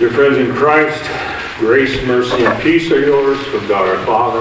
Dear 0.00 0.12
friends 0.12 0.38
in 0.38 0.54
Christ, 0.54 1.04
grace, 1.58 2.02
mercy, 2.06 2.42
and 2.42 2.62
peace 2.62 2.90
are 2.90 3.04
yours 3.04 3.38
from 3.48 3.68
God 3.68 3.86
our 3.86 4.06
Father 4.06 4.40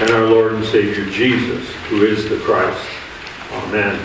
and 0.00 0.10
our 0.10 0.26
Lord 0.26 0.54
and 0.54 0.64
Savior 0.64 1.08
Jesus, 1.08 1.72
who 1.88 2.04
is 2.04 2.28
the 2.28 2.40
Christ. 2.40 2.84
Amen. 3.52 4.04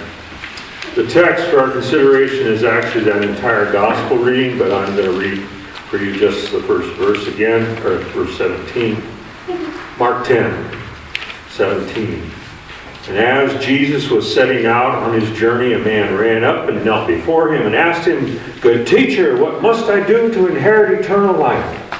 The 0.93 1.07
text 1.07 1.45
for 1.45 1.59
our 1.59 1.71
consideration 1.71 2.45
is 2.45 2.63
actually 2.63 3.05
that 3.05 3.23
entire 3.23 3.71
gospel 3.71 4.17
reading, 4.17 4.59
but 4.59 4.71
I'm 4.71 4.95
going 4.95 5.11
to 5.11 5.19
read 5.19 5.43
for 5.89 5.97
you 5.97 6.15
just 6.19 6.51
the 6.51 6.61
first 6.61 6.95
verse 6.97 7.25
again, 7.25 7.63
or 7.79 7.97
verse 8.09 8.37
17. 8.37 9.01
Mark 9.97 10.27
10, 10.27 10.77
17. 11.49 12.31
And 13.07 13.17
as 13.17 13.65
Jesus 13.65 14.09
was 14.09 14.31
setting 14.31 14.67
out 14.67 14.93
on 14.93 15.19
his 15.19 15.37
journey, 15.37 15.73
a 15.73 15.79
man 15.79 16.15
ran 16.15 16.43
up 16.43 16.69
and 16.69 16.85
knelt 16.85 17.07
before 17.07 17.53
him 17.53 17.65
and 17.65 17.75
asked 17.75 18.07
him, 18.07 18.39
Good 18.61 18.85
teacher, 18.85 19.41
what 19.41 19.61
must 19.61 19.85
I 19.89 20.05
do 20.05 20.31
to 20.31 20.47
inherit 20.47 21.03
eternal 21.03 21.35
life? 21.35 21.99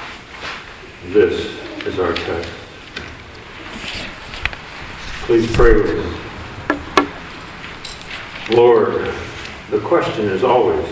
This 1.06 1.58
is 1.84 1.98
our 1.98 2.14
text. 2.14 2.50
Please 5.24 5.50
pray 5.52 5.74
with 5.74 5.96
me. 5.96 6.22
Lord, 8.56 9.12
the 9.70 9.80
question 9.80 10.26
is 10.26 10.44
always 10.44 10.88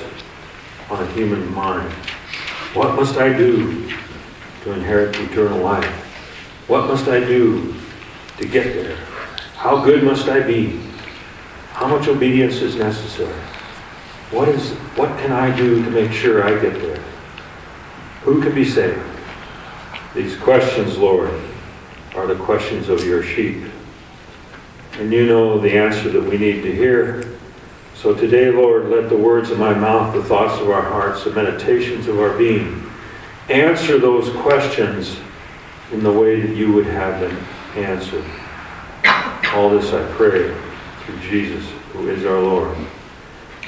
on 0.88 1.02
a 1.02 1.06
human 1.12 1.52
mind. 1.54 1.90
What 2.74 2.96
must 2.96 3.16
I 3.16 3.32
do 3.32 3.88
to 4.64 4.72
inherit 4.72 5.14
eternal 5.20 5.60
life? 5.60 5.84
What 6.66 6.88
must 6.88 7.06
I 7.06 7.20
do 7.20 7.74
to 8.38 8.48
get 8.48 8.74
there? 8.74 8.98
How 9.60 9.84
good 9.84 10.02
must 10.02 10.26
I 10.26 10.40
be? 10.40 10.80
How 11.72 11.86
much 11.86 12.08
obedience 12.08 12.62
is 12.62 12.76
necessary? 12.76 13.42
What 14.30 14.48
is 14.48 14.70
what 14.96 15.10
can 15.18 15.32
I 15.32 15.54
do 15.54 15.84
to 15.84 15.90
make 15.90 16.12
sure 16.12 16.42
I 16.42 16.58
get 16.58 16.80
there? 16.80 17.02
Who 18.22 18.40
can 18.42 18.54
be 18.54 18.64
saved? 18.64 19.02
These 20.14 20.38
questions, 20.38 20.96
Lord, 20.96 21.38
are 22.14 22.26
the 22.26 22.42
questions 22.42 22.88
of 22.88 23.04
your 23.04 23.22
sheep. 23.22 23.64
And 24.94 25.12
you 25.12 25.26
know 25.26 25.58
the 25.58 25.76
answer 25.76 26.08
that 26.08 26.22
we 26.22 26.38
need 26.38 26.62
to 26.62 26.74
hear. 26.74 27.30
So 27.94 28.14
today, 28.14 28.50
Lord, 28.50 28.86
let 28.86 29.10
the 29.10 29.18
words 29.18 29.50
of 29.50 29.58
my 29.58 29.74
mouth, 29.74 30.14
the 30.14 30.24
thoughts 30.24 30.58
of 30.58 30.70
our 30.70 30.80
hearts, 30.80 31.24
the 31.24 31.32
meditations 31.32 32.08
of 32.08 32.18
our 32.18 32.34
being 32.38 32.90
answer 33.50 33.98
those 33.98 34.34
questions 34.40 35.18
in 35.92 36.02
the 36.02 36.10
way 36.10 36.40
that 36.40 36.56
you 36.56 36.72
would 36.72 36.86
have 36.86 37.20
them 37.20 37.36
answered. 37.76 38.24
All 39.54 39.68
this 39.68 39.92
I 39.92 40.06
pray 40.12 40.54
through 41.04 41.18
Jesus, 41.20 41.68
who 41.92 42.08
is 42.08 42.24
our 42.24 42.40
Lord. 42.40 42.76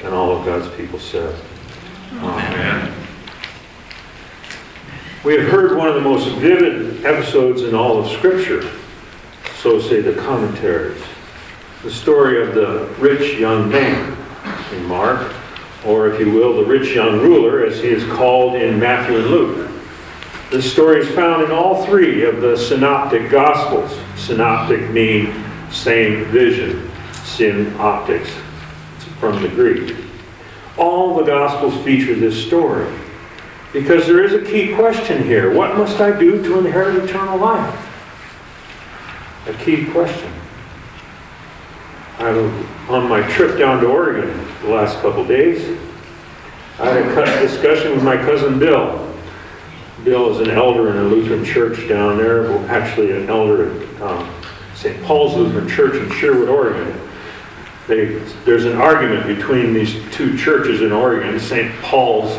And 0.01 0.13
all 0.13 0.31
of 0.31 0.45
God's 0.45 0.73
people 0.77 0.97
said, 0.97 1.35
Amen. 2.13 2.93
We 5.25 5.33
have 5.33 5.49
heard 5.49 5.77
one 5.77 5.89
of 5.89 5.95
the 5.95 6.01
most 6.01 6.29
vivid 6.37 7.05
episodes 7.05 7.63
in 7.63 7.75
all 7.75 7.99
of 7.99 8.09
Scripture, 8.11 8.69
so 9.57 9.81
say 9.81 9.99
the 9.99 10.13
commentaries. 10.21 11.01
The 11.83 11.91
story 11.91 12.41
of 12.41 12.55
the 12.55 12.85
rich 12.97 13.37
young 13.37 13.69
man 13.69 14.17
in 14.71 14.85
Mark, 14.85 15.33
or 15.85 16.07
if 16.07 16.17
you 16.17 16.31
will, 16.31 16.55
the 16.55 16.65
rich 16.65 16.95
young 16.95 17.19
ruler, 17.19 17.65
as 17.65 17.81
he 17.81 17.89
is 17.89 18.05
called 18.13 18.55
in 18.55 18.79
Matthew 18.79 19.17
and 19.17 19.27
Luke. 19.27 19.69
This 20.49 20.71
story 20.71 21.01
is 21.01 21.13
found 21.13 21.43
in 21.43 21.51
all 21.51 21.85
three 21.85 22.23
of 22.23 22.39
the 22.39 22.55
synoptic 22.55 23.29
gospels. 23.29 23.99
Synoptic 24.15 24.89
mean 24.91 25.43
same 25.73 26.25
vision, 26.25 26.89
syn 27.23 27.75
optics, 27.79 28.29
from 29.19 29.41
the 29.41 29.49
Greek. 29.49 29.95
All 30.77 31.15
the 31.17 31.23
gospels 31.23 31.75
feature 31.83 32.15
this 32.15 32.45
story 32.45 32.93
because 33.73 34.05
there 34.05 34.23
is 34.23 34.33
a 34.33 34.41
key 34.41 34.75
question 34.75 35.23
here. 35.23 35.53
What 35.53 35.75
must 35.75 35.99
I 35.99 36.17
do 36.17 36.41
to 36.43 36.59
inherit 36.59 37.03
eternal 37.03 37.37
life? 37.37 37.89
A 39.47 39.53
key 39.53 39.85
question. 39.91 40.31
I 42.19 42.31
was 42.31 42.65
on 42.89 43.09
my 43.09 43.27
trip 43.31 43.57
down 43.57 43.81
to 43.81 43.87
Oregon 43.87 44.47
the 44.61 44.69
last 44.69 44.99
couple 44.99 45.25
days. 45.25 45.77
I 46.79 46.89
had 46.89 47.05
a 47.27 47.47
discussion 47.47 47.91
with 47.91 48.03
my 48.03 48.15
cousin 48.15 48.59
Bill. 48.59 49.13
Bill 50.03 50.31
is 50.31 50.47
an 50.47 50.53
elder 50.53 50.89
in 50.91 50.97
a 50.97 51.03
Lutheran 51.03 51.43
church 51.43 51.87
down 51.87 52.17
there, 52.17 52.55
actually 52.69 53.11
an 53.11 53.29
elder 53.29 53.71
at 53.71 54.01
um, 54.01 54.32
St. 54.83 55.01
Paul's 55.03 55.33
Lutheran 55.35 55.69
Church 55.69 55.95
in 55.95 56.11
Sherwood, 56.11 56.49
Oregon. 56.49 56.99
They, 57.87 58.15
there's 58.43 58.65
an 58.65 58.75
argument 58.75 59.25
between 59.25 59.73
these 59.73 59.93
two 60.11 60.37
churches 60.37 60.81
in 60.81 60.91
Oregon, 60.91 61.39
St. 61.39 61.73
Paul's 61.81 62.35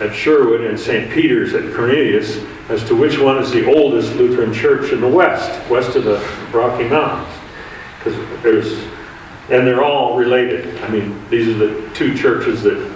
at 0.00 0.14
Sherwood 0.14 0.62
and 0.62 0.80
St. 0.80 1.12
Peter's 1.12 1.52
at 1.52 1.74
Cornelius, 1.74 2.42
as 2.70 2.82
to 2.84 2.96
which 2.96 3.18
one 3.18 3.36
is 3.36 3.50
the 3.50 3.70
oldest 3.76 4.14
Lutheran 4.14 4.54
church 4.54 4.90
in 4.90 5.02
the 5.02 5.08
West, 5.08 5.50
west 5.68 5.94
of 5.94 6.04
the 6.04 6.18
Rocky 6.50 6.88
Mountains. 6.88 7.28
Because 7.98 8.42
there's, 8.42 8.72
and 9.50 9.66
they're 9.66 9.84
all 9.84 10.16
related. 10.16 10.82
I 10.84 10.88
mean, 10.88 11.22
these 11.28 11.46
are 11.48 11.58
the 11.58 11.90
two 11.92 12.16
churches 12.16 12.62
that 12.62 12.90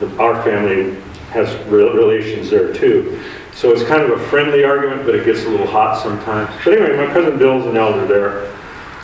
the, 0.00 0.20
our 0.20 0.42
family 0.42 1.00
has 1.30 1.54
relations 1.68 2.50
there 2.50 2.74
too. 2.74 3.22
So 3.52 3.70
it's 3.70 3.84
kind 3.84 4.02
of 4.02 4.18
a 4.18 4.28
friendly 4.28 4.64
argument, 4.64 5.04
but 5.04 5.14
it 5.14 5.24
gets 5.24 5.44
a 5.44 5.48
little 5.48 5.66
hot 5.66 6.02
sometimes. 6.02 6.50
But 6.64 6.74
anyway, 6.74 6.96
my 6.96 7.12
cousin 7.12 7.38
Bill's 7.38 7.66
an 7.66 7.76
elder 7.76 8.06
there. 8.06 8.52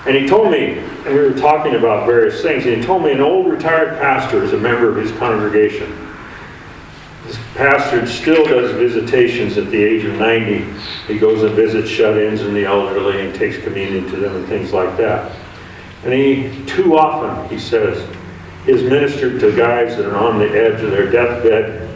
And 0.07 0.17
he 0.17 0.27
told 0.27 0.51
me, 0.51 0.79
and 0.79 1.07
we 1.07 1.21
were 1.21 1.35
talking 1.35 1.75
about 1.75 2.07
various 2.07 2.41
things, 2.41 2.65
and 2.65 2.77
he 2.77 2.83
told 2.83 3.05
me 3.05 3.13
an 3.13 3.21
old 3.21 3.47
retired 3.47 3.99
pastor 3.99 4.43
is 4.43 4.53
a 4.53 4.59
member 4.59 4.89
of 4.89 4.97
his 4.97 5.13
congregation. 5.19 6.07
This 7.27 7.39
pastor 7.55 8.07
still 8.07 8.45
does 8.45 8.73
visitations 8.73 9.59
at 9.59 9.71
the 9.71 9.83
age 9.83 10.05
of 10.05 10.15
90. 10.15 10.65
He 11.07 11.19
goes 11.19 11.43
and 11.43 11.55
visits 11.55 11.91
shut-ins 11.91 12.41
and 12.41 12.57
the 12.57 12.65
elderly 12.65 13.27
and 13.27 13.35
takes 13.35 13.59
communion 13.63 14.09
to 14.11 14.17
them 14.17 14.35
and 14.35 14.47
things 14.47 14.73
like 14.73 14.97
that. 14.97 15.37
And 16.05 16.15
he, 16.15 16.65
too 16.65 16.97
often, 16.97 17.49
he 17.51 17.59
says, 17.59 18.09
is 18.67 18.83
ministered 18.83 19.41
to 19.41 19.55
guys 19.55 19.97
that 19.97 20.07
are 20.07 20.17
on 20.17 20.39
the 20.39 20.49
edge 20.49 20.81
of 20.83 20.91
their 20.91 21.11
deathbed 21.11 21.88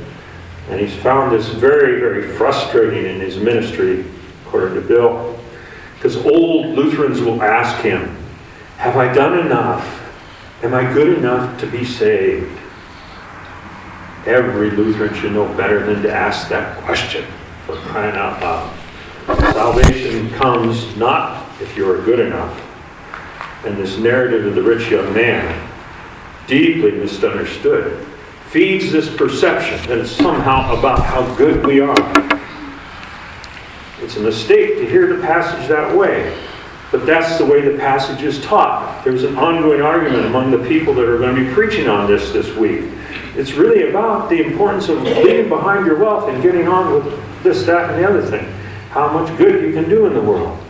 and 0.73 0.81
he's 0.81 0.97
found 1.03 1.31
this 1.31 1.49
very, 1.49 2.01
very 2.01 2.23
frustrating 2.23 3.05
in 3.05 3.21
his 3.21 3.37
ministry, 3.37 4.07
according 4.47 4.75
to 4.75 4.81
Bill, 4.81 5.39
because 5.97 6.17
old 6.17 6.75
Lutherans 6.75 7.21
will 7.21 7.43
ask 7.43 7.83
him, 7.83 8.17
Have 8.79 8.97
I 8.97 9.13
done 9.13 9.39
enough? 9.39 10.01
Am 10.63 10.73
I 10.73 10.91
good 10.91 11.19
enough 11.19 11.61
to 11.61 11.67
be 11.67 11.85
saved? 11.85 12.59
Every 14.25 14.71
Lutheran 14.71 15.15
should 15.15 15.33
know 15.33 15.47
better 15.59 15.85
than 15.85 16.03
to 16.05 16.11
ask 16.11 16.49
that 16.49 16.83
question 16.85 17.27
for 17.67 17.77
crying 17.77 18.17
out 18.17 18.41
loud. 18.41 19.53
Salvation 19.53 20.31
comes 20.31 20.97
not 20.97 21.47
if 21.61 21.77
you 21.77 21.91
are 21.91 22.01
good 22.01 22.19
enough. 22.19 22.59
And 23.67 23.77
this 23.77 23.99
narrative 23.99 24.47
of 24.47 24.55
the 24.55 24.63
rich 24.63 24.91
young 24.91 25.13
man, 25.13 25.69
deeply 26.47 26.93
misunderstood, 26.93 28.07
feeds 28.53 28.93
this 28.93 29.09
perception 29.17 29.79
that 29.89 29.97
it's 29.97 30.11
somehow 30.11 30.79
about 30.79 31.03
how 31.03 31.23
good 31.37 31.65
we 31.65 31.81
are. 31.81 31.97
It's 34.03 34.19
a 34.19 34.21
mistake 34.21 34.77
to 34.77 34.87
hear 34.87 35.17
the 35.17 35.23
passage 35.23 35.67
that 35.69 35.97
way, 35.97 36.39
but 36.91 37.07
that's 37.07 37.39
the 37.39 37.47
way 37.47 37.63
the 37.63 37.79
passage 37.79 38.23
is 38.23 38.45
taught. 38.45 39.03
There's 39.05 39.25
an 39.25 39.39
ongoing 39.39 39.81
argument 39.81 40.27
among 40.27 40.51
the 40.51 40.59
people 40.69 40.93
that 40.93 41.09
are 41.09 41.17
going 41.17 41.35
to 41.35 41.43
be 41.43 41.51
preaching 41.55 41.89
on 41.89 42.07
this 42.07 42.31
this 42.31 42.55
week. 42.55 42.91
It's 43.37 43.53
really 43.53 43.89
about 43.89 44.29
the 44.29 44.43
importance 44.43 44.91
of 44.91 45.03
leaving 45.03 45.49
behind 45.49 45.87
your 45.87 45.99
wealth 45.99 46.29
and 46.29 46.43
getting 46.43 46.69
on 46.69 46.93
with 46.93 47.43
this, 47.43 47.65
that, 47.65 47.89
and 47.89 48.05
the 48.05 48.07
other 48.07 48.21
thing. 48.21 48.45
How 48.91 49.11
much 49.11 49.35
good 49.39 49.63
you 49.63 49.73
can 49.73 49.89
do 49.89 50.05
in 50.05 50.13
the 50.13 50.21
world. 50.21 50.63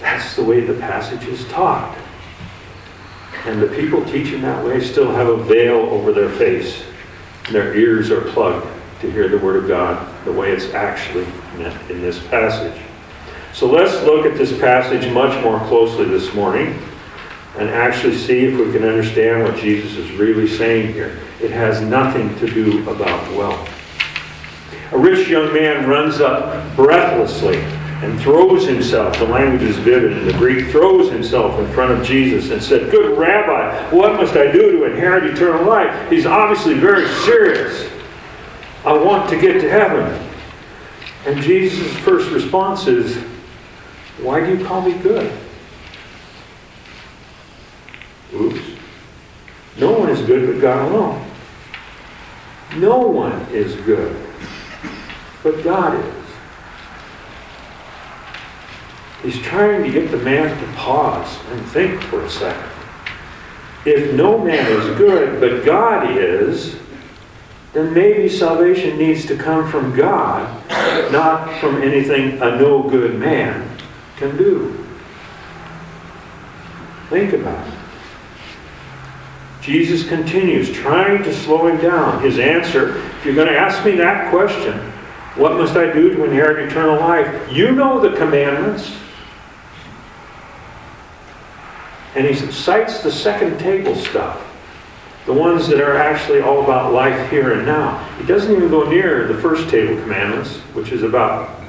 That's 0.00 0.36
the 0.36 0.44
way 0.44 0.60
the 0.60 0.74
passage 0.74 1.24
is 1.28 1.48
taught. 1.48 1.96
And 3.46 3.60
the 3.60 3.68
people 3.68 4.04
teaching 4.04 4.40
that 4.42 4.64
way 4.64 4.80
still 4.80 5.12
have 5.12 5.28
a 5.28 5.36
veil 5.36 5.76
over 5.76 6.12
their 6.12 6.30
face. 6.30 6.82
Their 7.50 7.74
ears 7.76 8.10
are 8.10 8.22
plugged 8.22 8.66
to 9.00 9.10
hear 9.10 9.28
the 9.28 9.38
Word 9.38 9.56
of 9.56 9.68
God 9.68 10.10
the 10.24 10.32
way 10.32 10.50
it's 10.50 10.72
actually 10.72 11.26
meant 11.58 11.90
in 11.90 12.00
this 12.00 12.26
passage. 12.28 12.80
So 13.52 13.70
let's 13.70 14.02
look 14.04 14.24
at 14.24 14.38
this 14.38 14.58
passage 14.58 15.12
much 15.12 15.42
more 15.44 15.60
closely 15.68 16.06
this 16.06 16.34
morning 16.34 16.80
and 17.58 17.68
actually 17.68 18.16
see 18.16 18.46
if 18.46 18.58
we 18.58 18.72
can 18.72 18.82
understand 18.82 19.44
what 19.44 19.56
Jesus 19.56 19.96
is 19.96 20.10
really 20.12 20.48
saying 20.48 20.92
here. 20.92 21.20
It 21.40 21.50
has 21.50 21.80
nothing 21.80 22.34
to 22.38 22.46
do 22.52 22.88
about 22.88 23.30
wealth. 23.36 23.70
A 24.92 24.98
rich 24.98 25.28
young 25.28 25.52
man 25.52 25.88
runs 25.88 26.20
up 26.20 26.74
breathlessly 26.76 27.62
and 28.04 28.20
throws 28.20 28.66
himself, 28.66 29.18
the 29.18 29.24
language 29.24 29.62
is 29.62 29.78
vivid 29.78 30.12
in 30.12 30.26
the 30.26 30.32
Greek, 30.34 30.70
throws 30.70 31.10
himself 31.10 31.58
in 31.58 31.66
front 31.72 31.98
of 31.98 32.06
Jesus 32.06 32.50
and 32.50 32.62
said, 32.62 32.90
Good 32.90 33.18
rabbi, 33.18 33.90
what 33.94 34.14
must 34.14 34.36
I 34.36 34.52
do 34.52 34.72
to 34.72 34.84
inherit 34.84 35.24
eternal 35.24 35.64
life? 35.66 36.10
He's 36.10 36.26
obviously 36.26 36.74
very 36.74 37.08
serious. 37.24 37.90
I 38.84 38.92
want 38.92 39.30
to 39.30 39.40
get 39.40 39.60
to 39.62 39.70
heaven. 39.70 40.30
And 41.26 41.40
Jesus' 41.42 41.96
first 42.00 42.30
response 42.30 42.86
is, 42.86 43.16
Why 44.20 44.44
do 44.44 44.54
you 44.54 44.64
call 44.66 44.82
me 44.82 44.92
good? 44.98 45.32
Oops. 48.34 48.60
No 49.78 49.92
one 49.92 50.10
is 50.10 50.20
good 50.22 50.52
but 50.52 50.60
God 50.60 50.92
alone. 50.92 51.30
No 52.76 52.98
one 52.98 53.40
is 53.50 53.74
good. 53.76 54.14
but 55.42 55.64
God 55.64 55.98
is. 56.04 56.23
He's 59.24 59.40
trying 59.40 59.82
to 59.82 59.90
get 59.90 60.10
the 60.10 60.18
man 60.18 60.54
to 60.60 60.72
pause 60.74 61.38
and 61.50 61.64
think 61.68 62.02
for 62.02 62.22
a 62.22 62.28
second. 62.28 62.70
If 63.86 64.14
no 64.14 64.38
man 64.38 64.70
is 64.70 64.98
good, 64.98 65.40
but 65.40 65.64
God 65.64 66.14
is, 66.14 66.76
then 67.72 67.94
maybe 67.94 68.28
salvation 68.28 68.98
needs 68.98 69.24
to 69.26 69.36
come 69.36 69.70
from 69.70 69.96
God, 69.96 70.46
not 71.10 71.58
from 71.58 71.82
anything 71.82 72.34
a 72.42 72.56
no 72.56 72.82
good 72.82 73.18
man 73.18 73.66
can 74.16 74.36
do. 74.36 74.86
Think 77.08 77.32
about 77.32 77.66
it. 77.66 77.74
Jesus 79.62 80.06
continues, 80.06 80.70
trying 80.70 81.22
to 81.22 81.32
slow 81.32 81.66
him 81.66 81.78
down. 81.80 82.22
His 82.22 82.38
answer, 82.38 82.98
if 82.98 83.24
you're 83.24 83.34
going 83.34 83.48
to 83.48 83.58
ask 83.58 83.82
me 83.86 83.92
that 83.92 84.30
question, 84.30 84.78
what 85.36 85.54
must 85.54 85.76
I 85.76 85.90
do 85.90 86.14
to 86.14 86.24
inherit 86.24 86.68
eternal 86.68 87.00
life? 87.00 87.50
You 87.50 87.72
know 87.72 87.98
the 87.98 88.14
commandments. 88.16 88.94
And 92.14 92.26
he 92.26 92.34
cites 92.34 93.02
the 93.02 93.10
second 93.10 93.58
table 93.58 93.94
stuff, 93.96 94.40
the 95.26 95.32
ones 95.32 95.66
that 95.68 95.80
are 95.80 95.96
actually 95.96 96.40
all 96.40 96.62
about 96.62 96.92
life 96.92 97.30
here 97.30 97.52
and 97.52 97.66
now. 97.66 97.98
He 98.18 98.26
doesn't 98.26 98.54
even 98.54 98.68
go 98.68 98.88
near 98.88 99.26
the 99.26 99.40
first 99.40 99.68
table 99.68 100.00
commandments, 100.02 100.58
which 100.74 100.92
is 100.92 101.02
about 101.02 101.60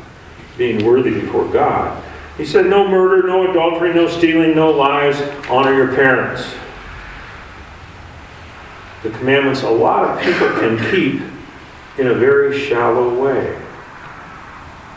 being 0.58 0.86
worthy 0.86 1.20
before 1.20 1.48
God. 1.48 2.04
He 2.38 2.46
said, 2.46 2.68
No 2.68 2.88
murder, 2.88 3.28
no 3.28 3.50
adultery, 3.50 3.94
no 3.94 4.08
stealing, 4.08 4.56
no 4.56 4.72
lies, 4.72 5.20
honor 5.50 5.74
your 5.74 5.96
parents. 5.96 6.54
The 9.04 9.10
commandments 9.12 9.64
a 9.64 9.70
lot 9.70 10.04
of 10.04 10.24
people 10.24 10.50
can 10.60 10.78
keep 10.92 11.22
in 11.98 12.08
a 12.08 12.14
very 12.14 12.60
shallow 12.60 13.22
way 13.22 13.62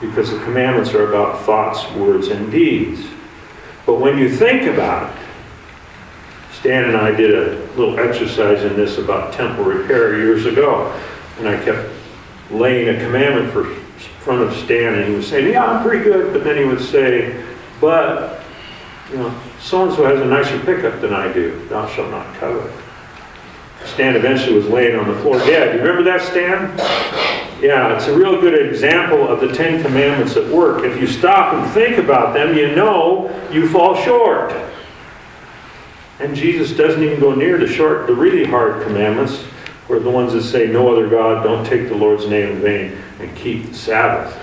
because 0.00 0.30
the 0.30 0.38
commandments 0.44 0.94
are 0.94 1.08
about 1.08 1.42
thoughts, 1.42 1.90
words, 1.94 2.28
and 2.28 2.50
deeds. 2.50 3.06
But 3.84 4.00
when 4.00 4.18
you 4.18 4.34
think 4.34 4.62
about 4.62 5.12
it, 5.12 5.17
Stan 6.60 6.84
and 6.84 6.96
I 6.96 7.12
did 7.12 7.34
a 7.34 7.54
little 7.76 8.00
exercise 8.00 8.64
in 8.64 8.74
this 8.74 8.98
about 8.98 9.32
temple 9.32 9.64
repair 9.64 10.18
years 10.18 10.44
ago, 10.44 10.92
and 11.38 11.48
I 11.48 11.56
kept 11.64 11.88
laying 12.50 12.88
a 12.88 12.98
commandment 12.98 13.52
for 13.52 13.64
front 14.20 14.42
of 14.42 14.52
Stan, 14.64 14.94
and 14.94 15.08
he 15.08 15.14
was 15.14 15.26
saying, 15.26 15.52
"Yeah, 15.52 15.64
I'm 15.64 15.82
pretty 15.86 16.02
good," 16.02 16.32
but 16.32 16.42
then 16.42 16.56
he 16.56 16.64
would 16.64 16.80
say, 16.80 17.36
"But 17.80 18.40
you 19.12 19.18
know, 19.18 19.32
so 19.60 19.84
and 19.84 19.92
so 19.94 20.04
has 20.04 20.20
a 20.20 20.24
nicer 20.24 20.58
pickup 20.58 21.00
than 21.00 21.14
I 21.14 21.28
do. 21.28 21.60
Thou 21.70 21.86
shalt 21.86 22.10
not 22.10 22.26
covet." 22.40 22.70
Stan 23.84 24.16
eventually 24.16 24.56
was 24.56 24.66
laying 24.66 24.98
on 24.98 25.06
the 25.06 25.14
floor 25.20 25.38
dead. 25.38 25.76
You 25.76 25.80
remember 25.80 26.02
that, 26.10 26.20
Stan? 26.22 26.72
Yeah, 27.62 27.94
it's 27.94 28.08
a 28.08 28.16
real 28.16 28.40
good 28.40 28.54
example 28.54 29.28
of 29.28 29.40
the 29.40 29.52
Ten 29.52 29.80
Commandments 29.82 30.36
at 30.36 30.46
work. 30.46 30.84
If 30.84 31.00
you 31.00 31.06
stop 31.06 31.54
and 31.54 31.64
think 31.70 31.98
about 31.98 32.34
them, 32.34 32.56
you 32.56 32.74
know 32.74 33.30
you 33.52 33.68
fall 33.68 33.94
short. 34.02 34.52
And 36.20 36.34
Jesus 36.34 36.76
doesn't 36.76 37.02
even 37.02 37.20
go 37.20 37.34
near 37.34 37.58
the 37.58 37.68
short, 37.68 38.06
the 38.06 38.14
really 38.14 38.44
hard 38.44 38.82
commandments, 38.82 39.44
or 39.88 40.00
the 40.00 40.10
ones 40.10 40.32
that 40.32 40.42
say, 40.42 40.66
No 40.66 40.92
other 40.92 41.08
God, 41.08 41.44
don't 41.44 41.64
take 41.64 41.88
the 41.88 41.94
Lord's 41.94 42.26
name 42.26 42.56
in 42.56 42.60
vain, 42.60 42.98
and 43.20 43.34
keep 43.36 43.66
the 43.66 43.74
Sabbath. 43.74 44.36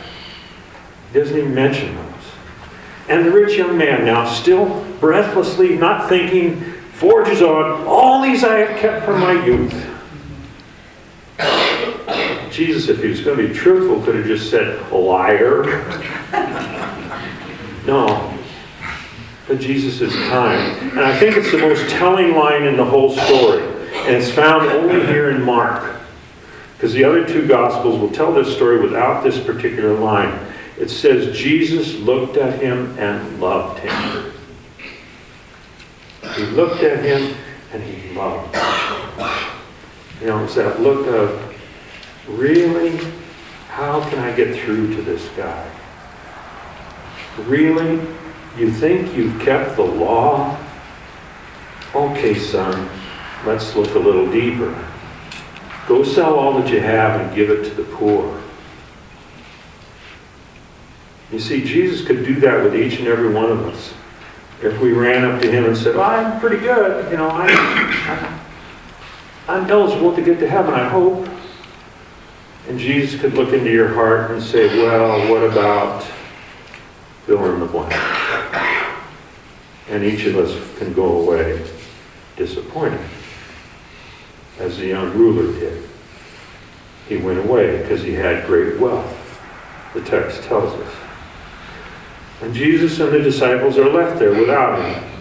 He 1.11 1.19
doesn't 1.19 1.37
even 1.37 1.53
mention 1.53 1.95
those. 1.95 2.05
And 3.09 3.25
the 3.25 3.31
rich 3.31 3.57
young 3.57 3.77
man 3.77 4.05
now, 4.05 4.27
still 4.27 4.83
breathlessly, 4.99 5.77
not 5.77 6.09
thinking, 6.09 6.61
forges 6.93 7.41
on, 7.41 7.85
All 7.85 8.21
these 8.21 8.43
I 8.43 8.59
have 8.59 8.79
kept 8.79 9.05
from 9.05 9.19
my 9.19 9.45
youth. 9.45 9.91
Jesus, 12.51 12.87
if 12.87 13.01
he 13.01 13.09
was 13.09 13.19
going 13.19 13.37
to 13.37 13.49
be 13.49 13.53
truthful, 13.53 14.01
could 14.01 14.15
have 14.15 14.25
just 14.25 14.49
said, 14.49 14.91
liar. 14.91 15.65
No, 17.85 18.34
but 19.47 19.59
Jesus 19.59 20.01
kind. 20.29 20.91
And 20.91 21.01
I 21.01 21.17
think 21.17 21.37
it's 21.37 21.51
the 21.51 21.59
most 21.59 21.89
telling 21.89 22.33
line 22.35 22.63
in 22.63 22.77
the 22.77 22.85
whole 22.85 23.11
story. 23.11 23.63
And 23.93 24.15
it's 24.15 24.31
found 24.31 24.67
only 24.67 25.05
here 25.05 25.29
in 25.29 25.41
Mark. 25.41 26.01
Because 26.75 26.93
the 26.93 27.03
other 27.03 27.25
two 27.25 27.47
Gospels 27.47 27.99
will 27.99 28.11
tell 28.11 28.33
this 28.33 28.53
story 28.55 28.81
without 28.81 29.23
this 29.23 29.39
particular 29.39 29.93
line. 29.93 30.37
It 30.77 30.89
says, 30.89 31.35
Jesus 31.37 31.95
looked 31.95 32.37
at 32.37 32.59
him 32.61 32.97
and 32.99 33.39
loved 33.39 33.79
him. 33.79 34.33
He 36.35 36.43
looked 36.43 36.83
at 36.83 37.03
him 37.03 37.35
and 37.71 37.81
he 37.81 38.13
loved 38.13 38.53
him. 38.55 39.29
You 40.21 40.27
know, 40.27 40.43
it's 40.43 40.55
that 40.55 40.81
look 40.81 41.07
of, 41.07 41.55
really? 42.27 42.99
How 43.69 44.07
can 44.09 44.19
I 44.19 44.35
get 44.35 44.59
through 44.63 44.95
to 44.95 45.01
this 45.01 45.27
guy? 45.37 45.69
Really? 47.39 48.14
You 48.57 48.71
think 48.71 49.15
you've 49.15 49.39
kept 49.41 49.75
the 49.75 49.83
law? 49.83 50.57
Okay, 51.93 52.35
son, 52.37 52.89
let's 53.45 53.75
look 53.75 53.93
a 53.95 53.99
little 53.99 54.31
deeper. 54.31 54.73
Go 55.87 56.03
sell 56.03 56.35
all 56.35 56.59
that 56.59 56.71
you 56.71 56.79
have 56.79 57.19
and 57.19 57.35
give 57.35 57.49
it 57.49 57.63
to 57.69 57.75
the 57.75 57.83
poor. 57.83 58.41
You 61.31 61.39
see, 61.39 61.63
Jesus 61.63 62.05
could 62.05 62.25
do 62.25 62.39
that 62.41 62.63
with 62.63 62.75
each 62.75 62.99
and 62.99 63.07
every 63.07 63.33
one 63.33 63.51
of 63.51 63.65
us. 63.65 63.93
If 64.61 64.79
we 64.79 64.93
ran 64.93 65.25
up 65.25 65.41
to 65.41 65.51
him 65.51 65.65
and 65.65 65.75
said, 65.75 65.95
well, 65.95 66.09
I'm 66.09 66.39
pretty 66.39 66.57
good, 66.57 67.11
you 67.11 67.17
know, 67.17 67.29
I'm, 67.29 68.39
I'm 69.49 69.69
eligible 69.69 70.15
to 70.15 70.21
get 70.21 70.39
to 70.39 70.49
heaven, 70.49 70.73
I 70.73 70.87
hope. 70.87 71.27
And 72.69 72.79
Jesus 72.79 73.19
could 73.19 73.33
look 73.33 73.53
into 73.53 73.71
your 73.71 73.93
heart 73.93 74.31
and 74.31 74.41
say, 74.41 74.67
well, 74.81 75.29
what 75.29 75.43
about 75.43 76.05
fill 77.25 77.43
in 77.53 77.59
the 77.59 77.65
blank. 77.65 78.14
And 79.89 80.03
each 80.03 80.25
of 80.25 80.35
us 80.37 80.77
can 80.77 80.93
go 80.93 81.21
away 81.21 81.63
disappointed, 82.35 82.99
as 84.59 84.77
the 84.77 84.87
young 84.87 85.11
ruler 85.17 85.57
did. 85.57 85.87
He 87.07 87.17
went 87.17 87.39
away 87.39 87.81
because 87.81 88.01
he 88.01 88.13
had 88.13 88.45
great 88.47 88.79
wealth, 88.79 89.41
the 89.93 90.01
text 90.01 90.43
tells 90.43 90.73
us. 90.73 90.93
And 92.41 92.53
Jesus 92.53 92.99
and 92.99 93.13
the 93.13 93.19
disciples 93.19 93.77
are 93.77 93.89
left 93.89 94.19
there 94.19 94.33
without 94.33 94.81
him. 94.83 95.11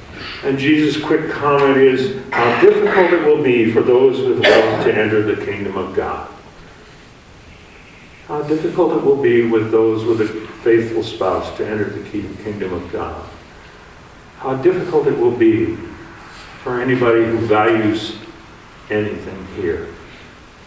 And 0.44 0.58
Jesus' 0.58 1.02
quick 1.02 1.30
comment 1.30 1.76
is 1.76 2.22
how 2.32 2.60
difficult 2.60 3.12
it 3.12 3.24
will 3.24 3.42
be 3.42 3.70
for 3.70 3.82
those 3.82 4.20
with 4.20 4.40
wealth 4.40 4.84
to 4.84 4.94
enter 4.94 5.22
the 5.22 5.44
kingdom 5.44 5.76
of 5.76 5.94
God. 5.94 6.30
How 8.26 8.42
difficult 8.42 8.96
it 8.96 9.04
will 9.04 9.22
be 9.22 9.46
with 9.46 9.70
those 9.70 10.04
with 10.04 10.22
a 10.22 10.28
faithful 10.62 11.02
spouse 11.02 11.54
to 11.58 11.66
enter 11.66 11.84
the 11.84 12.08
kingdom 12.08 12.72
of 12.72 12.90
God. 12.90 13.28
How 14.44 14.56
difficult 14.56 15.06
it 15.06 15.18
will 15.18 15.34
be 15.34 15.74
for 16.62 16.78
anybody 16.78 17.24
who 17.24 17.38
values 17.38 18.18
anything 18.90 19.46
here 19.56 19.88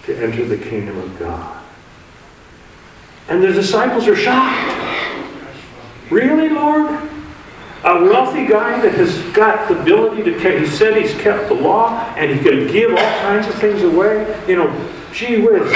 to 0.05 0.17
enter 0.17 0.45
the 0.45 0.57
kingdom 0.57 0.97
of 0.97 1.19
God. 1.19 1.63
And 3.29 3.43
the 3.43 3.53
disciples 3.53 4.07
are 4.07 4.15
shocked. 4.15 4.73
Really, 6.09 6.49
Lord? 6.49 6.87
A 7.83 8.03
wealthy 8.03 8.47
guy 8.47 8.81
that 8.81 8.95
has 8.95 9.21
got 9.35 9.67
the 9.67 9.79
ability 9.79 10.23
to, 10.23 10.59
he 10.59 10.65
said 10.65 10.99
he's 10.99 11.13
kept 11.21 11.47
the 11.47 11.53
law 11.53 11.99
and 12.17 12.31
he 12.31 12.43
can 12.43 12.65
give 12.71 12.89
all 12.89 13.19
kinds 13.19 13.45
of 13.45 13.53
things 13.61 13.83
away. 13.83 14.43
You 14.47 14.55
know, 14.55 14.91
gee 15.13 15.39
whiz. 15.39 15.71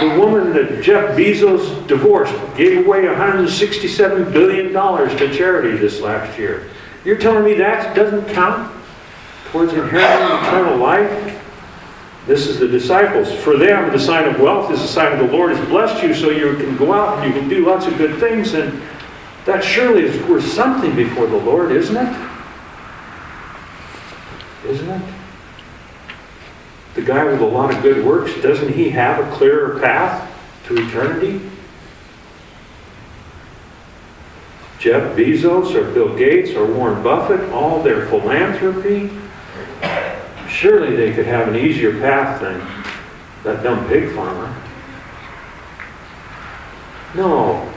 The 0.00 0.18
woman 0.18 0.54
that 0.54 0.82
Jeff 0.82 1.14
Bezos 1.14 1.86
divorced 1.86 2.32
gave 2.56 2.86
away 2.86 3.02
$167 3.02 4.32
billion 4.32 4.72
to 4.72 5.36
charity 5.36 5.76
this 5.76 6.00
last 6.00 6.38
year. 6.38 6.70
You're 7.04 7.18
telling 7.18 7.44
me 7.44 7.54
that 7.54 7.94
doesn't 7.96 8.32
count 8.32 8.72
towards 9.50 9.72
inheriting 9.72 10.46
eternal 10.46 10.78
life? 10.78 11.40
This 12.26 12.46
is 12.46 12.58
the 12.60 12.68
disciples. 12.68 13.32
For 13.32 13.56
them, 13.56 13.90
the 13.90 13.98
sign 13.98 14.28
of 14.28 14.40
wealth 14.40 14.70
is 14.70 14.80
a 14.80 14.88
sign 14.88 15.12
of 15.12 15.18
the 15.18 15.36
Lord 15.36 15.56
has 15.56 15.68
blessed 15.68 16.02
you 16.02 16.14
so 16.14 16.30
you 16.30 16.54
can 16.56 16.76
go 16.76 16.92
out 16.92 17.18
and 17.18 17.26
you 17.26 17.38
can 17.38 17.48
do 17.48 17.66
lots 17.66 17.86
of 17.86 17.98
good 17.98 18.20
things. 18.20 18.54
And 18.54 18.80
that 19.44 19.64
surely 19.64 20.02
is 20.02 20.22
worth 20.28 20.46
something 20.46 20.94
before 20.94 21.26
the 21.26 21.36
Lord, 21.36 21.72
isn't 21.72 21.96
it? 21.96 22.28
Isn't 24.64 24.88
it? 24.88 25.02
the 26.94 27.02
guy 27.02 27.24
with 27.24 27.40
a 27.40 27.46
lot 27.46 27.74
of 27.74 27.82
good 27.82 28.04
works, 28.04 28.34
doesn't 28.42 28.74
he 28.74 28.90
have 28.90 29.18
a 29.18 29.36
clearer 29.36 29.80
path 29.80 30.30
to 30.66 30.76
eternity? 30.76 31.40
Jeff 34.82 35.16
Bezos 35.16 35.76
or 35.76 35.92
Bill 35.92 36.16
Gates 36.16 36.50
or 36.56 36.66
Warren 36.66 37.04
Buffett, 37.04 37.48
all 37.50 37.80
their 37.80 38.08
philanthropy, 38.08 39.10
surely 40.48 40.96
they 40.96 41.14
could 41.14 41.24
have 41.24 41.46
an 41.46 41.54
easier 41.54 42.00
path 42.00 42.40
than 42.40 42.58
that 43.44 43.62
dumb 43.62 43.86
pig 43.86 44.12
farmer. 44.12 44.52
No. 47.14 47.72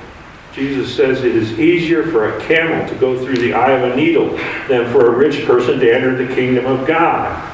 Jesus 0.54 0.96
says 0.96 1.24
it 1.24 1.36
is 1.36 1.60
easier 1.60 2.08
for 2.08 2.36
a 2.36 2.42
camel 2.48 2.88
to 2.90 2.96
go 2.96 3.24
through 3.24 3.38
the 3.38 3.54
eye 3.54 3.74
of 3.74 3.92
a 3.92 3.96
needle 3.96 4.30
than 4.68 4.92
for 4.92 5.14
a 5.14 5.16
rich 5.16 5.46
person 5.46 5.80
to 5.80 5.94
enter 5.94 6.16
the 6.16 6.34
kingdom 6.34 6.66
of 6.66 6.88
God. 6.88 7.52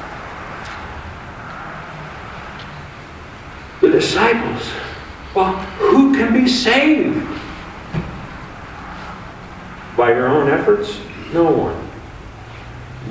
the 3.82 3.90
disciples. 3.90 4.70
Well, 5.34 5.56
who 5.78 6.14
can 6.14 6.32
be 6.32 6.48
saved. 6.48 7.41
By 10.02 10.14
your 10.14 10.26
own 10.26 10.48
efforts? 10.48 10.98
No 11.32 11.44
one. 11.44 11.88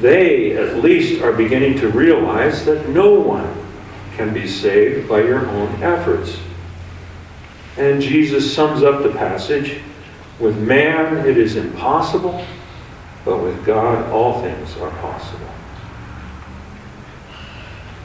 They, 0.01 0.57
at 0.57 0.83
least, 0.83 1.21
are 1.21 1.31
beginning 1.31 1.77
to 1.77 1.88
realize 1.88 2.65
that 2.65 2.89
no 2.89 3.13
one 3.13 3.50
can 4.17 4.33
be 4.33 4.45
saved 4.45 5.07
by 5.07 5.21
your 5.21 5.48
own 5.48 5.81
efforts. 5.81 6.38
And 7.77 8.01
Jesus 8.01 8.53
sums 8.53 8.83
up 8.83 9.03
the 9.03 9.12
passage 9.12 9.79
with 10.38 10.57
man 10.57 11.25
it 11.25 11.38
is 11.38 11.55
impossible, 11.55 12.45
but 13.24 13.41
with 13.41 13.65
God 13.65 14.12
all 14.12 14.41
things 14.41 14.75
are 14.75 14.91
possible. 15.00 15.48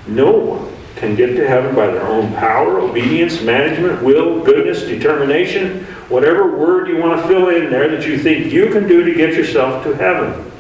No 0.07 0.31
one 0.31 0.76
can 0.97 1.15
get 1.15 1.37
to 1.37 1.47
heaven 1.47 1.75
by 1.75 1.87
their 1.87 2.07
own 2.07 2.35
power, 2.35 2.81
obedience, 2.81 3.43
management, 3.43 4.03
will, 4.03 4.43
goodness, 4.43 4.81
determination, 4.81 5.85
whatever 6.09 6.57
word 6.57 6.89
you 6.89 6.97
want 6.97 7.21
to 7.21 7.29
fill 7.29 7.51
in 7.51 7.71
there 7.71 7.89
that 7.89 8.07
you 8.07 8.19
think 8.19 8.53
you 8.53 8.71
can 8.71 8.89
do 8.89 9.05
to 9.05 9.15
get 9.15 9.35
yourself 9.35 9.85
to 9.85 9.95
heaven. 9.95 10.51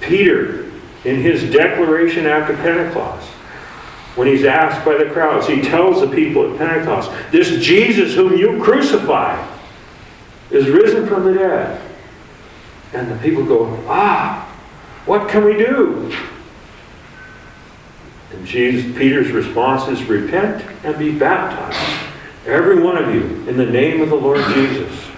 Peter, 0.00 0.70
in 1.04 1.20
his 1.20 1.50
declaration 1.52 2.26
after 2.26 2.56
Pentecost, 2.56 3.28
when 4.16 4.26
he's 4.26 4.44
asked 4.44 4.84
by 4.84 4.96
the 4.96 5.10
crowds, 5.10 5.46
he 5.46 5.60
tells 5.60 6.00
the 6.00 6.08
people 6.08 6.50
at 6.50 6.58
Pentecost, 6.58 7.10
This 7.30 7.62
Jesus 7.64 8.14
whom 8.14 8.36
you 8.36 8.62
crucified 8.62 9.46
is 10.50 10.68
risen 10.68 11.06
from 11.06 11.24
the 11.24 11.34
dead. 11.34 11.80
And 12.92 13.10
the 13.10 13.16
people 13.16 13.44
go, 13.44 13.82
Ah, 13.86 14.46
what 15.06 15.28
can 15.28 15.44
we 15.44 15.54
do? 15.54 16.12
And 18.40 18.48
Jesus, 18.48 18.96
Peter's 18.96 19.30
response 19.32 19.86
is, 19.90 20.02
Repent 20.08 20.64
and 20.82 20.98
be 20.98 21.12
baptized, 21.12 21.76
every 22.46 22.82
one 22.82 22.96
of 22.96 23.14
you, 23.14 23.22
in 23.46 23.58
the 23.58 23.66
name 23.66 24.00
of 24.00 24.08
the 24.08 24.16
Lord 24.16 24.42
Jesus. 24.54 25.10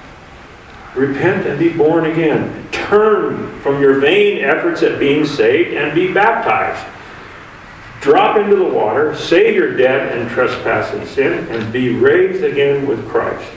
Repent 0.97 1.47
and 1.47 1.57
be 1.57 1.69
born 1.69 2.07
again. 2.07 2.67
Turn 2.73 3.61
from 3.61 3.81
your 3.81 4.01
vain 4.01 4.43
efforts 4.43 4.83
at 4.83 4.99
being 4.99 5.25
saved 5.25 5.73
and 5.73 5.95
be 5.95 6.13
baptized. 6.13 6.85
Drop 8.01 8.37
into 8.39 8.57
the 8.57 8.65
water, 8.65 9.15
say 9.15 9.55
your 9.55 9.77
debt 9.77 10.19
and 10.19 10.29
trespass 10.29 10.93
and 10.93 11.07
sin, 11.07 11.47
and 11.49 11.73
be 11.73 11.95
raised 11.95 12.43
again 12.43 12.89
with 12.89 13.09
Christ. 13.09 13.49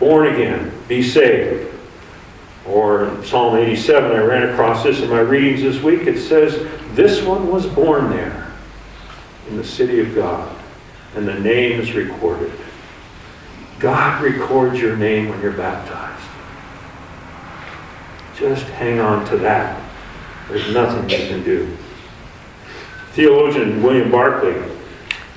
Born 0.00 0.26
again, 0.26 0.72
be 0.88 1.04
saved. 1.04 1.72
Or 2.66 3.24
Psalm 3.24 3.56
87, 3.56 4.10
I 4.10 4.18
ran 4.18 4.48
across 4.48 4.82
this 4.82 5.00
in 5.02 5.08
my 5.08 5.20
readings 5.20 5.62
this 5.62 5.80
week. 5.80 6.08
It 6.08 6.20
says, 6.20 6.68
This 6.96 7.22
one 7.22 7.48
was 7.48 7.64
born 7.64 8.10
there 8.10 8.39
in 9.50 9.56
the 9.56 9.64
city 9.64 9.98
of 9.98 10.14
God, 10.14 10.56
and 11.16 11.26
the 11.26 11.38
name 11.38 11.80
is 11.80 11.92
recorded. 11.92 12.52
God 13.80 14.22
records 14.22 14.78
your 14.78 14.96
name 14.96 15.28
when 15.28 15.40
you're 15.40 15.52
baptized. 15.52 16.24
Just 18.38 18.64
hang 18.66 19.00
on 19.00 19.26
to 19.26 19.36
that. 19.38 19.82
There's 20.48 20.72
nothing 20.72 21.10
you 21.10 21.28
can 21.28 21.42
do. 21.42 21.76
Theologian 23.12 23.82
William 23.82 24.10
Barclay, 24.10 24.56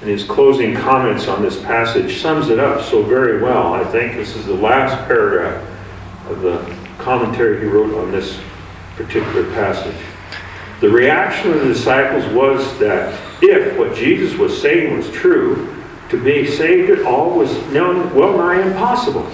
in 0.01 0.08
his 0.08 0.24
closing 0.24 0.75
comments 0.75 1.27
on 1.27 1.41
this 1.41 1.60
passage, 1.63 2.22
sums 2.22 2.50
it 2.50 2.60
up 2.60 2.84
so 2.84 3.01
very 3.01 3.41
well. 3.41 3.74
I 3.74 3.84
think 3.86 4.15
this 4.15 4.36
is 4.36 4.46
the 4.46 4.53
last 4.53 4.96
paragraph 5.08 5.67
of 6.29 6.41
the 6.41 6.60
commentary 7.00 7.60
he 7.62 7.65
wrote 7.65 7.93
on 7.96 8.12
this 8.12 8.39
particular 8.96 9.50
passage. 9.53 9.96
The 10.82 10.89
reaction 10.89 11.51
of 11.51 11.62
the 11.62 11.74
disciples 11.74 12.32
was 12.34 12.77
that 12.79 13.20
if 13.43 13.77
what 13.77 13.95
Jesus 13.95 14.38
was 14.38 14.59
saying 14.62 14.95
was 14.95 15.09
true, 15.12 15.75
to 16.09 16.23
be 16.23 16.47
saved 16.47 16.89
at 16.89 17.05
all 17.05 17.38
was 17.38 17.51
well 17.73 18.38
nigh 18.38 18.62
impossible. 18.62 19.27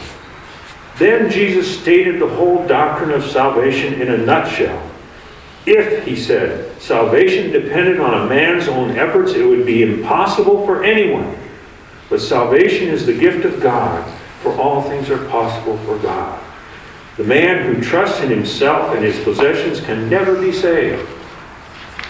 Then 0.97 1.29
Jesus 1.29 1.79
stated 1.79 2.19
the 2.19 2.27
whole 2.27 2.65
doctrine 2.67 3.11
of 3.11 3.23
salvation 3.23 4.01
in 4.01 4.11
a 4.11 4.17
nutshell. 4.17 4.89
If, 5.65 6.05
he 6.05 6.15
said, 6.15 6.81
salvation 6.81 7.51
depended 7.51 7.99
on 7.99 8.25
a 8.25 8.29
man's 8.29 8.67
own 8.67 8.91
efforts, 8.91 9.33
it 9.33 9.45
would 9.45 9.65
be 9.65 9.83
impossible 9.83 10.65
for 10.65 10.83
anyone. 10.83 11.37
But 12.09 12.21
salvation 12.21 12.87
is 12.87 13.05
the 13.05 13.17
gift 13.17 13.45
of 13.45 13.61
God, 13.61 14.09
for 14.41 14.53
all 14.59 14.81
things 14.81 15.09
are 15.09 15.23
possible 15.27 15.77
for 15.79 15.97
God. 15.99 16.43
The 17.17 17.23
man 17.23 17.65
who 17.65 17.81
trusts 17.81 18.21
in 18.21 18.29
himself 18.29 18.95
and 18.95 19.03
his 19.03 19.21
possessions 19.23 19.81
can 19.81 20.09
never 20.09 20.41
be 20.41 20.51
saved. 20.51 21.07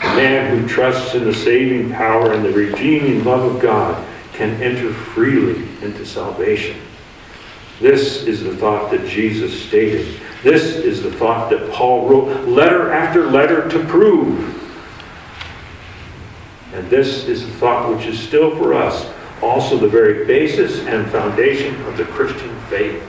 Man 0.02 0.58
who 0.58 0.68
trusts 0.68 1.16
in 1.16 1.26
the 1.26 1.34
saving 1.34 1.92
power 1.92 2.34
and 2.34 2.44
the 2.44 2.52
redeeming 2.52 3.24
love 3.24 3.56
of 3.56 3.62
God 3.62 4.06
can 4.34 4.62
enter 4.62 4.94
freely 4.94 5.68
into 5.84 6.06
salvation. 6.06 6.80
This 7.80 8.24
is 8.24 8.44
the 8.44 8.56
thought 8.56 8.92
that 8.92 9.08
Jesus 9.08 9.68
stated. 9.68 10.20
This 10.44 10.76
is 10.76 11.04
the 11.04 11.12
thought 11.12 11.50
that 11.50 11.72
Paul 11.72 12.08
wrote 12.08 12.48
letter 12.48 12.92
after 12.92 13.30
letter 13.30 13.70
to 13.70 13.86
prove. 13.86 14.56
And 16.74 16.90
this 16.90 17.26
is 17.26 17.46
the 17.46 17.54
thought 17.54 17.94
which 17.94 18.06
is 18.06 18.20
still 18.20 18.56
for 18.56 18.74
us 18.74 19.10
also 19.42 19.78
the 19.78 19.88
very 19.88 20.26
basis 20.26 20.86
and 20.86 21.10
foundation 21.10 21.80
of 21.84 21.98
the 21.98 22.06
Christian 22.06 22.56
faith. 22.64 23.04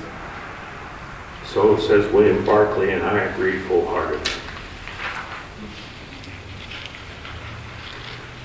So 1.45 1.77
says 1.77 2.11
William 2.13 2.45
Barclay, 2.45 2.93
and 2.93 3.03
I 3.03 3.21
agree 3.21 3.59
full 3.61 3.87
heartedly. 3.87 4.40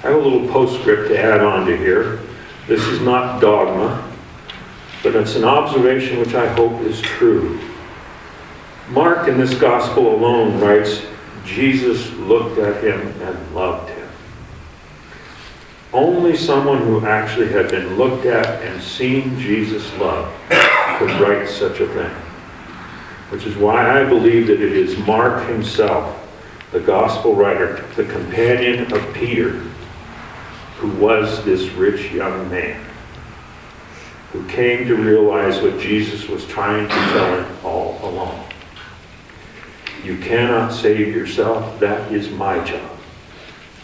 I 0.05 0.09
have 0.09 0.21
a 0.21 0.27
little 0.27 0.47
postscript 0.49 1.09
to 1.09 1.19
add 1.19 1.41
on 1.41 1.65
to 1.65 1.75
here. 1.75 2.19
This 2.67 2.85
is 2.85 3.01
not 3.01 3.41
dogma, 3.41 4.07
but 5.01 5.15
it's 5.15 5.35
an 5.35 5.43
observation 5.43 6.19
which 6.19 6.35
I 6.35 6.47
hope 6.53 6.79
is 6.81 7.01
true. 7.01 7.59
Mark 8.89 9.27
in 9.27 9.39
this 9.39 9.55
gospel 9.55 10.13
alone 10.13 10.59
writes, 10.59 11.01
Jesus 11.43 12.11
looked 12.13 12.59
at 12.59 12.83
him 12.83 12.99
and 13.23 13.55
loved 13.55 13.89
him. 13.89 14.07
Only 15.91 16.37
someone 16.37 16.83
who 16.83 17.03
actually 17.03 17.51
had 17.51 17.71
been 17.71 17.95
looked 17.95 18.27
at 18.27 18.61
and 18.61 18.79
seen 18.83 19.39
Jesus' 19.39 19.91
love 19.97 20.31
could 20.99 21.19
write 21.19 21.49
such 21.49 21.79
a 21.79 21.87
thing 21.87 22.15
which 23.29 23.45
is 23.45 23.57
why 23.57 24.01
I 24.01 24.07
believe 24.07 24.45
that 24.47 24.61
it 24.61 24.71
is 24.71 24.97
Mark 24.99 25.47
himself, 25.47 26.15
the 26.71 26.79
gospel 26.79 27.33
writer, 27.33 27.83
the 27.95 28.05
companion 28.05 28.93
of 28.93 29.13
Peter, 29.15 29.63
who 30.77 30.89
was 30.97 31.43
this 31.45 31.69
rich 31.71 32.11
young 32.11 32.49
man, 32.49 32.83
who 34.33 34.45
came 34.47 34.87
to 34.87 34.95
realize 34.95 35.61
what 35.61 35.79
Jesus 35.79 36.27
was 36.27 36.45
trying 36.45 36.87
to 36.87 36.93
tell 36.93 37.41
him 37.41 37.65
all 37.65 37.99
along. 38.03 38.45
You 40.03 40.17
cannot 40.17 40.73
save 40.73 41.15
yourself. 41.15 41.79
That 41.79 42.11
is 42.11 42.29
my 42.29 42.63
job. 42.63 42.91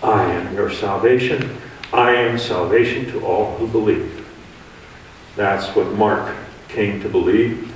I 0.03 0.23
am 0.31 0.53
your 0.53 0.69
salvation. 0.69 1.57
I 1.93 2.11
am 2.11 2.37
salvation 2.37 3.05
to 3.11 3.25
all 3.25 3.55
who 3.57 3.67
believe. 3.67 4.27
That's 5.35 5.75
what 5.75 5.87
Mark 5.93 6.35
came 6.67 7.01
to 7.01 7.09
believe. 7.09 7.73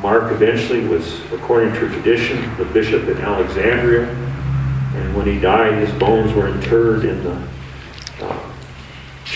Mark 0.00 0.30
eventually 0.30 0.86
was, 0.86 1.20
according 1.32 1.72
to 1.74 1.88
tradition, 1.88 2.56
the 2.56 2.66
bishop 2.66 3.08
in 3.08 3.16
Alexandria. 3.18 4.06
And 4.94 5.16
when 5.16 5.26
he 5.26 5.40
died, 5.40 5.74
his 5.74 5.90
bones 5.98 6.32
were 6.32 6.48
interred 6.48 7.04
in 7.04 7.24
the 7.24 7.42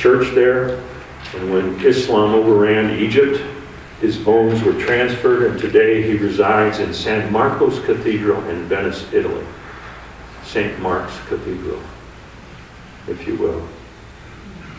church 0.01 0.35
there. 0.35 0.83
And 1.35 1.53
when 1.53 1.79
Islam 1.85 2.35
overran 2.35 2.99
Egypt, 2.99 3.41
his 4.01 4.17
bones 4.17 4.63
were 4.63 4.73
transferred, 4.73 5.51
and 5.51 5.61
today 5.61 6.03
he 6.03 6.17
resides 6.17 6.79
in 6.79 6.95
San 6.95 7.31
Marco's 7.31 7.79
Cathedral 7.81 8.43
in 8.49 8.65
Venice, 8.65 9.13
Italy. 9.13 9.45
St. 10.43 10.81
Mark's 10.81 11.17
Cathedral, 11.29 11.81
if 13.07 13.25
you 13.27 13.37
will. 13.37 13.69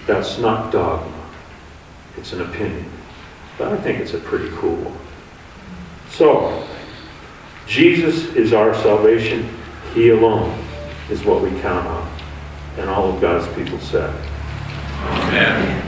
That's 0.06 0.40
not 0.40 0.72
dogma, 0.72 1.30
it's 2.18 2.34
an 2.34 2.42
opinion. 2.42 2.92
But 3.58 3.72
I 3.72 3.78
think 3.78 4.00
it's 4.00 4.14
a 4.14 4.18
pretty 4.18 4.50
cool 4.56 4.76
one. 4.76 4.98
So, 6.10 6.68
Jesus 7.68 8.34
is 8.36 8.52
our 8.52 8.74
salvation. 8.74 9.48
He 9.94 10.10
alone 10.10 10.62
is 11.10 11.24
what 11.24 11.42
we 11.42 11.52
count 11.62 11.88
on. 11.88 12.12
And 12.78 12.90
all 12.90 13.14
of 13.14 13.22
God's 13.22 13.48
people 13.56 13.80
said. 13.80 14.14
Amen. 15.04 15.81